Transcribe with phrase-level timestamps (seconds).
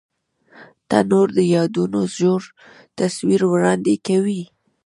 [0.89, 2.43] تنور د یادونو ژور
[2.99, 4.41] تصویر وړاندې کوي